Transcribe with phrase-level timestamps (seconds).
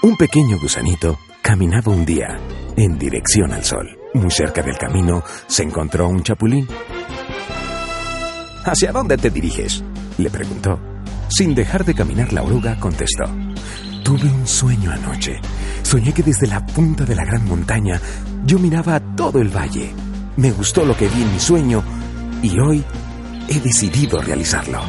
[0.00, 2.38] Un pequeño gusanito caminaba un día
[2.76, 3.98] en dirección al sol.
[4.14, 6.68] Muy cerca del camino se encontró un chapulín.
[8.64, 9.82] ¿Hacia dónde te diriges?
[10.18, 10.78] le preguntó.
[11.28, 13.24] Sin dejar de caminar, la oruga contestó.
[14.04, 15.40] Tuve un sueño anoche.
[15.82, 18.00] Soñé que desde la punta de la gran montaña
[18.44, 19.92] yo miraba todo el valle.
[20.36, 21.82] Me gustó lo que vi en mi sueño
[22.40, 22.84] y hoy
[23.48, 24.80] he decidido realizarlo.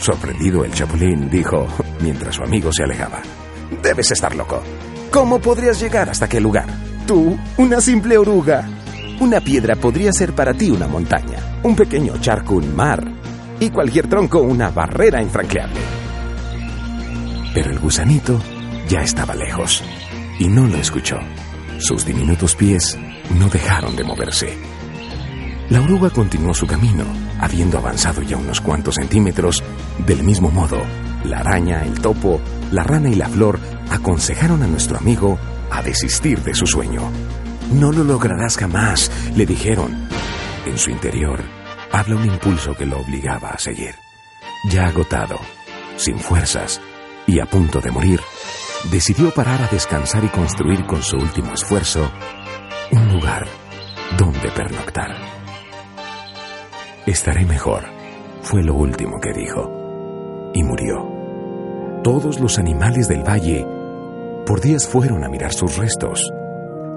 [0.00, 1.68] Sorprendido, el chapulín dijo
[2.00, 3.22] mientras su amigo se alejaba.
[3.82, 4.62] Debes estar loco.
[5.10, 6.66] ¿Cómo podrías llegar hasta aquel lugar?
[7.06, 8.68] Tú, una simple oruga.
[9.20, 13.02] Una piedra podría ser para ti una montaña, un pequeño charco un mar
[13.58, 15.80] y cualquier tronco una barrera infranqueable.
[17.54, 18.38] Pero el gusanito
[18.88, 19.82] ya estaba lejos
[20.38, 21.16] y no lo escuchó.
[21.78, 22.98] Sus diminutos pies
[23.30, 24.56] no dejaron de moverse.
[25.70, 27.04] La oruga continuó su camino,
[27.40, 29.64] habiendo avanzado ya unos cuantos centímetros.
[30.06, 30.82] Del mismo modo,
[31.26, 33.58] la araña, el topo, la rana y la flor
[33.90, 35.38] aconsejaron a nuestro amigo
[35.70, 37.02] a desistir de su sueño.
[37.72, 40.08] No lo lograrás jamás, le dijeron.
[40.66, 41.42] En su interior
[41.92, 43.94] habla un impulso que lo obligaba a seguir.
[44.70, 45.36] Ya agotado,
[45.96, 46.80] sin fuerzas
[47.26, 48.20] y a punto de morir,
[48.90, 52.10] decidió parar a descansar y construir con su último esfuerzo
[52.92, 53.46] un lugar
[54.16, 55.16] donde pernoctar.
[57.06, 57.84] Estaré mejor,
[58.42, 61.15] fue lo último que dijo, y murió.
[62.06, 63.66] Todos los animales del valle
[64.46, 66.32] por días fueron a mirar sus restos.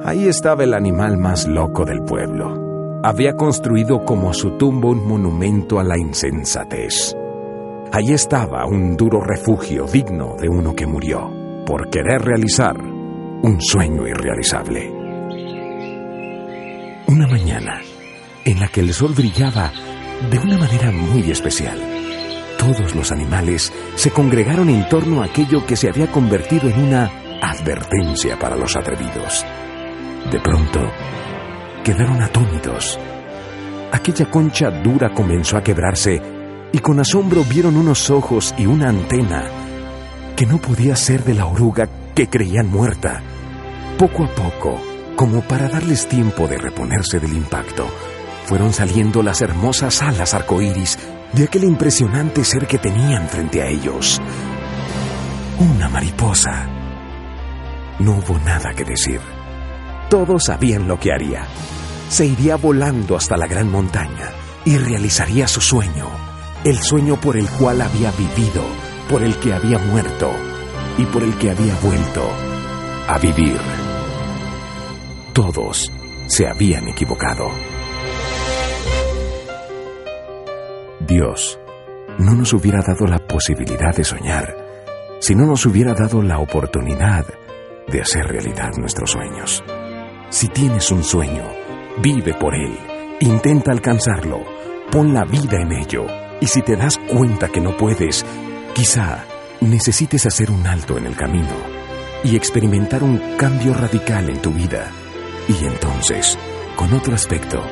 [0.03, 3.01] Ahí estaba el animal más loco del pueblo.
[3.03, 7.15] Había construido como su tumba un monumento a la insensatez.
[7.91, 11.27] Allí estaba un duro refugio digno de uno que murió
[11.65, 14.91] por querer realizar un sueño irrealizable.
[17.07, 17.81] Una mañana
[18.45, 19.71] en la que el sol brillaba
[20.29, 21.79] de una manera muy especial,
[22.59, 27.09] todos los animales se congregaron en torno a aquello que se había convertido en una
[27.41, 29.45] advertencia para los atrevidos.
[30.29, 30.81] De pronto,
[31.83, 32.99] quedaron atónitos.
[33.93, 36.21] Aquella concha dura comenzó a quebrarse
[36.73, 39.45] y con asombro vieron unos ojos y una antena
[40.35, 43.23] que no podía ser de la oruga que creían muerta.
[43.97, 44.81] Poco a poco,
[45.15, 47.87] como para darles tiempo de reponerse del impacto,
[48.45, 50.97] fueron saliendo las hermosas alas arcoíris
[51.33, 54.21] de aquel impresionante ser que tenían frente a ellos.
[55.59, 56.67] Una mariposa.
[57.99, 59.19] No hubo nada que decir.
[60.09, 61.45] Todos sabían lo que haría.
[62.09, 64.31] Se iría volando hasta la gran montaña
[64.65, 66.07] y realizaría su sueño,
[66.63, 68.63] el sueño por el cual había vivido,
[69.09, 70.31] por el que había muerto
[70.97, 72.29] y por el que había vuelto
[73.07, 73.59] a vivir.
[75.33, 75.91] Todos
[76.27, 77.68] se habían equivocado.
[81.09, 81.59] Dios
[82.19, 84.55] no nos hubiera dado la posibilidad de soñar
[85.19, 87.25] si no nos hubiera dado la oportunidad
[87.87, 89.63] de hacer realidad nuestros sueños.
[90.29, 91.43] Si tienes un sueño,
[91.97, 92.77] vive por él,
[93.21, 94.45] intenta alcanzarlo,
[94.91, 96.05] pon la vida en ello,
[96.39, 98.23] y si te das cuenta que no puedes,
[98.75, 99.25] quizá
[99.61, 101.55] necesites hacer un alto en el camino
[102.23, 104.91] y experimentar un cambio radical en tu vida.
[105.47, 106.37] Y entonces,
[106.75, 107.63] con otro aspecto,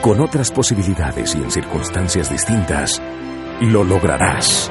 [0.00, 3.00] con otras posibilidades y en circunstancias distintas,
[3.60, 4.70] lo lograrás.